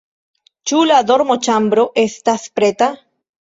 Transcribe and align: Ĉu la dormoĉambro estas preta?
Ĉu 0.71 0.79
la 0.91 1.01
dormoĉambro 1.09 1.85
estas 2.05 2.49
preta? 2.61 2.89